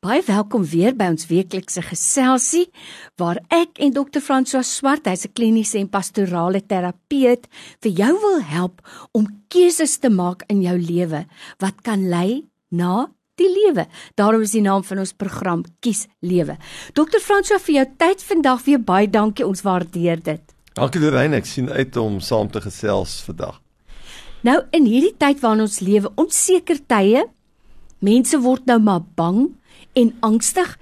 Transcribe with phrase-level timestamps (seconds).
[0.00, 2.62] Baie welkom weer by ons weeklikse geselsie
[3.20, 4.22] waar ek en Dr.
[4.24, 7.44] François Swart, hy's 'n kliniese en pastorale terapeut,
[7.82, 8.80] vir jou wil help
[9.12, 11.26] om keuses te maak in jou lewe
[11.58, 13.86] wat kan lei na die lewe.
[14.16, 16.56] Daarom is die naam van ons program Kies Lewe.
[16.94, 17.20] Dr.
[17.20, 20.40] François vir jou tyd vandag weer baie dankie, ons waardeer dit.
[20.72, 23.60] Dankie Lorraine, ek sien uit om saam te gesels vandag.
[24.44, 27.26] Nou in hierdie tyd waarin ons lewe, onseker tye,
[28.00, 29.59] mense word nou maar bang
[29.92, 30.76] en angstig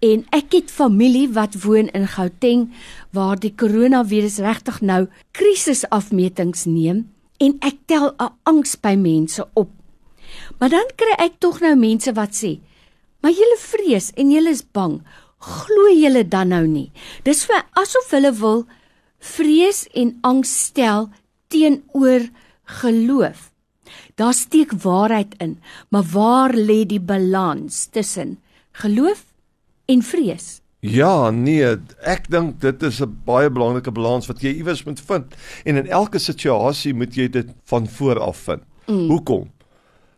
[0.00, 2.68] en ek het familie wat woon in Gauteng
[3.16, 5.02] waar die koronavirus regtig nou
[5.36, 7.04] krisisafmetings neem
[7.40, 9.70] en ek tel 'n angs by mense op.
[10.58, 12.60] Maar dan kry ek tog nou mense wat sê:
[13.20, 15.02] "Maar julle vrees en julle is bang.
[15.38, 16.90] Glo julle dan nou nie?"
[17.24, 18.66] Dis vir asof hulle wil
[19.18, 21.10] vrees en angs stel
[21.48, 22.28] teenoor
[22.64, 23.50] geloof.
[24.14, 28.38] Daar steek waarheid in, maar waar lê die balans tussen
[28.72, 29.24] geloof
[29.84, 30.60] en vrees.
[30.80, 31.76] Ja, nee,
[32.08, 35.34] ek dink dit is 'n baie belangrike balans wat jy iewers moet vind.
[35.64, 38.62] En in elke situasie moet jy dit van voor af vind.
[38.86, 39.08] Mm.
[39.08, 39.50] Hoekom?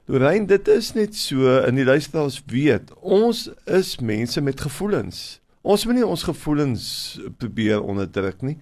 [0.05, 5.41] Lorraine, dit is net so in die luisteraars weet, ons is mense met gevoelens.
[5.63, 8.57] Ons moet nie ons gevoelens probeer onderdruk nie.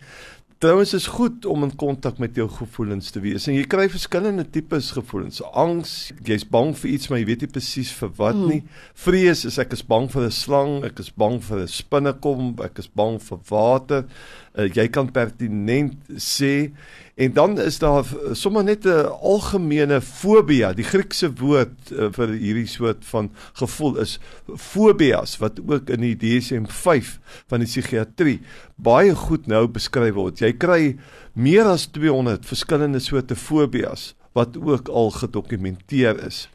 [0.60, 3.46] Trouwens is goed om in kontak met jou gevoelens te wees.
[3.48, 5.40] En jy kry verskillende tipes gevoelens.
[5.56, 5.92] Angs,
[6.28, 8.50] jy's bang vir iets, maar jy weet nie presies vir wat mm.
[8.50, 8.82] nie.
[9.06, 12.82] Vrees is ek is bang vir 'n slang, ek is bang vir 'n spinnekom, ek
[12.84, 14.04] is bang vir water.
[14.52, 16.76] Uh, jy kan pertinent sê
[17.20, 20.72] en dan is daar sommer net 'n algemene fobia.
[20.72, 24.18] Die Griekse woord uh, vir hierdie soort van gevoel is
[24.56, 28.40] fobias wat ook in die DSM-5 van die psigiatrie
[28.76, 30.40] baie goed nou beskryf word.
[30.40, 30.96] Jy kry
[31.32, 36.48] meer as 200 verskillende soorte fobias wat ook al gedokumenteer is.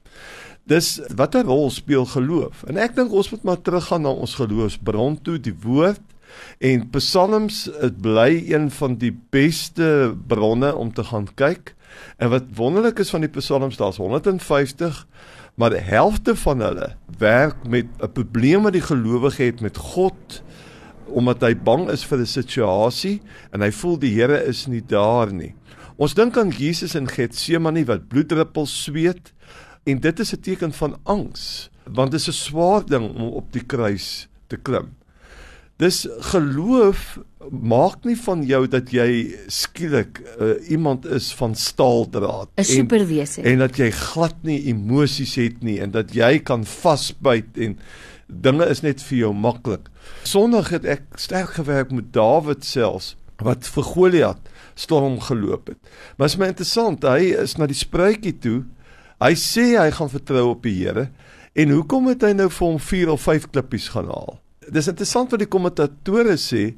[0.66, 2.64] Dis watter rol speel geloof?
[2.64, 6.02] En ek dink ons moet maar teruggaan na ons geloofsbron toe, die woord
[6.60, 7.70] en Psalms.
[7.82, 11.76] Dit bly een van die beste bronne om te gaan kyk.
[12.18, 15.06] En wat wonderlik is van die Psalms, daar's 150
[15.56, 20.44] maar die helfte van hulle werk met 'n probleem wat die gelowige het met God
[21.06, 23.22] omdat hy bang is vir 'n situasie
[23.52, 25.56] en hy voel die Here is nie daar nie.
[25.96, 29.34] Ons dink aan Jesus in Getsemane wat bloeddruppels sweet
[29.84, 33.52] en dit is 'n teken van angs want dit is 'n swaar ding om op
[33.54, 34.96] die kruis te klim.
[35.82, 37.18] Dis geloof
[37.52, 43.60] maak nie van jou dat jy skielik uh, iemand is van staaldraad 'n superwese en,
[43.60, 47.78] dat jy glad nie emosies het nie en dat jy kan vasbyt en
[48.28, 49.92] dinge is net vir jou maklik.
[50.24, 54.40] Sondag het ek sterk gewerk met Dawid selfs wat vir Goliat
[54.76, 55.78] storm geloop het.
[56.18, 58.64] Maar is my interessant, hy is na die spruitjie toe.
[59.20, 61.10] Hy sê hy gaan vertrou op die Here.
[61.56, 64.40] En hoekom het hy nou vir hom 4 of 5 klippies gaan haal?
[64.72, 66.76] Dis interessant wat die kommentatore sê.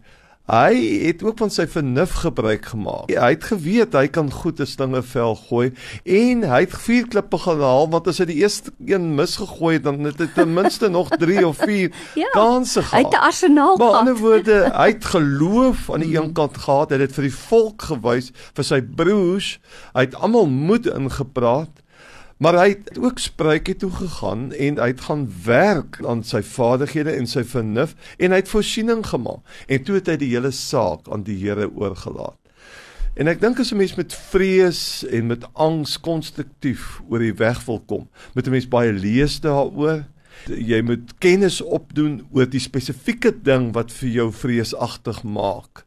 [0.47, 3.09] Hy het ook van sy vernuf gebruik gemaak.
[3.11, 5.73] Hy het geweet hy kan goed 'n slinge vel gooi
[6.05, 9.99] en hy het vier klippe gehaal want as hy die eerste een misgegooi het dan
[10.07, 12.95] het hy ten minste nog 3 of 4 ja, kansse gehad.
[12.95, 13.91] Hy het 'n arsenaal gehad.
[13.91, 16.89] Maar ander woorde, hy het geloof aan die een kant gehad.
[16.89, 19.59] Hy het dit vir die volk gewys, vir sy broers.
[19.93, 21.83] Hy het almal moed ingepraat.
[22.37, 27.15] Maar hy het ook spruitjie toe gegaan en hy het gaan werk aan sy vaardighede
[27.17, 31.09] en sy vernuf en hy het voorsiening gemaak en toe het hy die hele saak
[31.09, 32.37] aan die Here oorgelaat.
[33.17, 37.65] En ek dink as 'n mens met vrees en met angs konstruktief oor die weg
[37.65, 40.05] wil kom, moet 'n mens baie lees daaroor.
[40.45, 45.85] Jy moet kennis opdoen oor die spesifieke ding wat vir jou vreesagtig maak.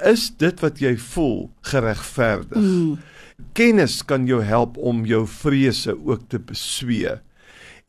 [0.00, 2.60] Is dit wat jy voel geregverdig?
[2.60, 3.00] Mm
[3.56, 7.16] kennis kan jou help om jou vrese ook te beswee.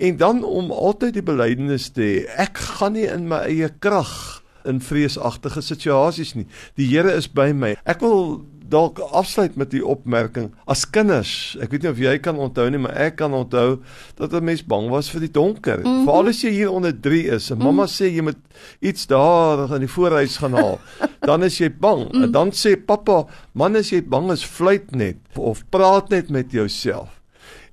[0.02, 4.42] En dan om altyd die belydenis te hê, ek gaan nie in my eie krag
[4.68, 6.48] in vreesagtige situasies nie.
[6.80, 7.74] Die Here is by my.
[7.86, 11.56] Ek wil dalk afsluit met die opmerking as kinders.
[11.62, 13.82] Ek weet nie of jy kan onthou nie, maar ek kan onthou
[14.20, 15.80] dat 'n mens bang was vir die donker.
[15.80, 16.06] Mm -hmm.
[16.06, 17.96] Veral as jy hier onder 3 is en mamma mm -hmm.
[17.96, 18.42] sê jy moet
[18.80, 20.80] iets daar in die voorhuis gaan haal,
[21.30, 22.00] dan is jy bang.
[22.00, 22.24] Mm -hmm.
[22.24, 26.52] En dan sê pappa, man as jy bang is, fluit net of praat net met
[26.52, 27.22] jouself.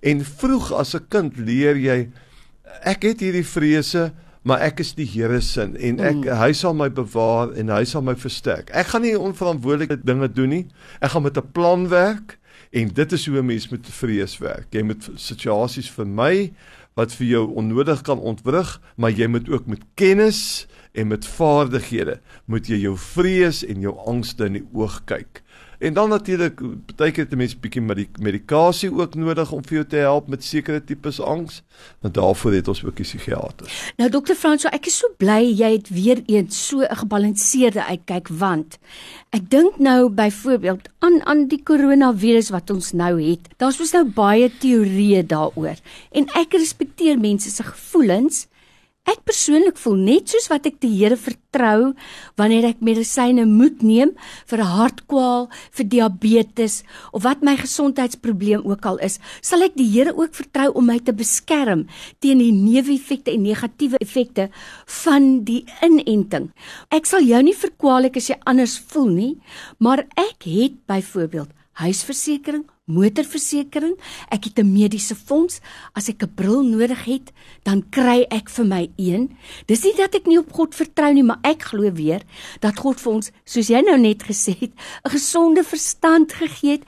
[0.01, 2.09] En vroeg as 'n kind leer jy
[2.85, 6.29] ek het hierdie vrese maar ek is die Here se en ek mm.
[6.41, 8.71] hy sal my bewaar en hy sal my versterk.
[8.73, 10.67] Ek gaan nie onverantwoordelike dinge doen nie.
[11.01, 12.39] Ek gaan met 'n plan werk
[12.73, 14.73] en dit is hoe 'n mens met vrees werk.
[14.73, 16.53] Jy moet situasies vir my
[16.97, 22.21] wat vir jou onnodig kan ontwrig, maar jy moet ook met kennis en met vaardighede
[22.47, 25.43] moet jy jou vrees en jou angste in die oog kyk.
[25.81, 26.61] En dan natuurlik
[26.97, 30.29] baie keer het 'n mens bietjie medik medikasie ook nodig om vir jou te help
[30.29, 31.63] met sekere tipes angs,
[32.01, 33.93] want daarvoor het ons ook 'n psigiater.
[33.97, 38.29] Nou dokter Franso, ek is so bly jy het weer eens so 'n gebalanseerde uitkyk
[38.29, 38.79] want
[39.31, 43.49] ek dink nou byvoorbeeld aan aan die koronavirus wat ons nou het.
[43.57, 45.77] Daar's mos nou baie teorieë daaroor
[46.11, 48.47] en ek respekteer mense se gevoelens.
[49.09, 51.95] Ek persoonlik voel net soos wat ek die Here vertrou
[52.37, 54.13] wanneer ek medisyne moet neem
[54.51, 56.83] vir 'n hartkwaal, vir diabetes
[57.13, 60.99] of wat my gesondheidsprobleem ook al is, sal ek die Here ook vertrou om my
[60.99, 61.87] te beskerm
[62.21, 64.51] teen die neeweffekte en negatiewe effekte
[64.87, 66.53] van die inenting.
[66.91, 69.35] Ek sal jou nie verkwalik as jy anders voel nie,
[69.79, 71.49] maar ek het byvoorbeeld
[71.85, 73.95] huisversekering motorversekering,
[74.31, 75.61] ek het 'n mediese fonds.
[75.95, 77.33] As ek 'n bril nodig het,
[77.63, 79.37] dan kry ek vir my een.
[79.67, 82.23] Dis nie dat ek nie op God vertrou nie, maar ek glo weer
[82.61, 84.73] dat God vir ons, soos jy nou net gesê het,
[85.05, 86.85] 'n gesonde verstand gegee het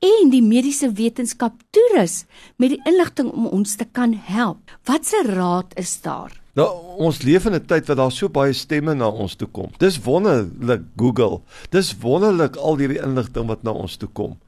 [0.00, 2.24] en die mediese wetenskap toerus
[2.58, 4.70] met die inligting om ons te kan help.
[4.84, 6.45] Watse raad is daar?
[6.56, 6.66] Nou
[7.04, 9.70] ons leef in 'n tyd wat daar so baie stemme na ons toe kom.
[9.78, 11.40] Dis wonderlik Google.
[11.70, 14.38] Dis wonderlik al hierdie inligting wat na ons toe kom.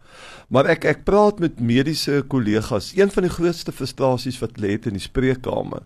[0.49, 2.95] Maar ek ek praat met mediese kollegas.
[2.97, 5.83] Een van die grootste frustrasies wat lê in die spreekkamer,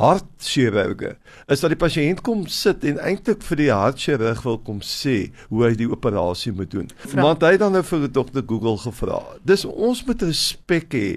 [0.00, 1.16] hartchirurge,
[1.52, 5.18] is dat die pasiënt kom sit en eintlik vir die hartchirurg wil kom sê
[5.50, 6.88] hoe hy die operasie moet doen.
[7.04, 7.26] Vra.
[7.28, 9.20] Want hy het dan nou vir dokter Google gevra.
[9.44, 11.08] Dis ons moet respek hê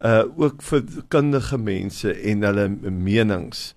[0.00, 3.74] uh ook vir kundige mense en hulle menings.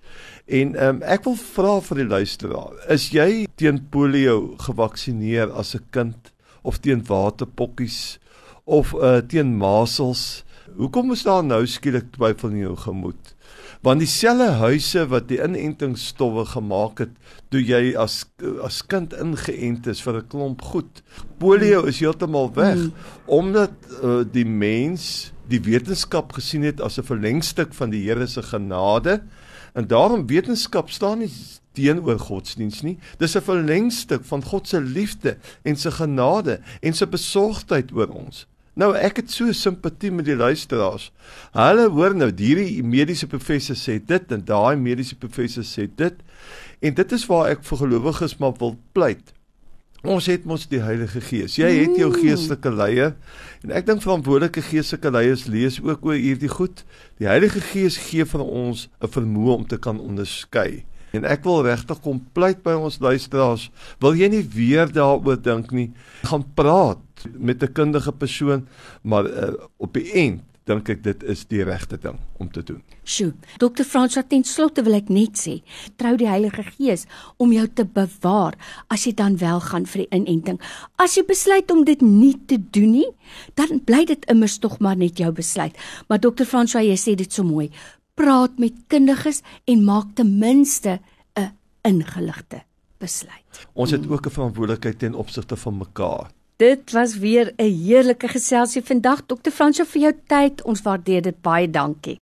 [0.50, 5.84] En um, ek wil vra vir die luisteraar, is jy teen polio gevaksinereer as 'n
[5.92, 6.32] kind
[6.64, 8.18] of teen waterpokkies
[8.64, 10.44] of uh teen masels?
[10.76, 13.34] Hoekom is daar nou skielik twyfel in jou gemoed?
[13.84, 17.12] Want dieselfde huise wat die inentingsstowwe gemaak het
[17.52, 18.22] toe jy as
[18.64, 21.02] as kind ingeënt is vir 'n klomp goed.
[21.38, 22.92] Polio is heeltemal weg mm.
[23.26, 28.42] omdat uh, die mens die wetenskap gesien het as 'n verlengstuk van die Here se
[28.42, 29.22] genade.
[29.74, 31.30] En daarom wetenskap staan nie
[31.72, 32.98] teenoor godsdiens nie.
[33.18, 38.46] Dis 'n verlengstuk van God se liefde en sy genade en sy besorgdheid oor ons.
[38.74, 41.10] Nou ek het so simpatie met die luisteraars.
[41.54, 46.18] Hulle hoor nou hierdie mediese professor sê dit en daai mediese professor sê dit.
[46.82, 49.30] En dit is waar ek vir gelowiges maar wil pleit.
[50.04, 51.54] Ons het mos die Heilige Gees.
[51.56, 53.14] Jy het jou geestelike leier
[53.64, 56.82] en ek dink verantwoordelike geestelike leiers lees ook oor hierdie goed.
[57.22, 60.84] Die Heilige Gees gee vir ons 'n vermoë om te kan onderskei.
[61.14, 63.68] En ek wil regtig kom pleit by ons luisteraars,
[64.02, 65.92] wil jy nie weer daaroor dink nie,
[66.26, 68.66] gaan praat met 'n kundige persoon,
[69.02, 72.80] maar uh, op die eind dink ek dit is die regte ding om te doen.
[73.04, 73.84] Sjoe, Dr.
[73.84, 75.58] Frans wat ten slotte wil ek net sê,
[76.00, 77.04] trou die Heilige Gees
[77.36, 78.56] om jou te bewaar
[78.88, 80.60] as jy dan wel gaan vir die inenting.
[80.96, 83.10] As jy besluit om dit nie te doen nie,
[83.60, 85.76] dan bly dit immers tog maar net jou besluit.
[86.08, 86.48] Maar Dr.
[86.48, 87.70] Frans, jy sê dit so mooi.
[88.14, 91.00] Praat met kundiges en maak ten minste
[91.34, 91.50] 'n
[91.82, 92.62] ingeligte
[92.98, 93.66] besluit.
[93.72, 96.30] Ons het ook 'n verantwoordelikheid ten opsigte van mekaar.
[96.56, 99.50] Dit was weer 'n heerlike geselsie vandag Dr.
[99.50, 100.62] Fransjo vir jou tyd.
[100.62, 101.70] Ons waardeer dit baie.
[101.70, 102.12] Dankie.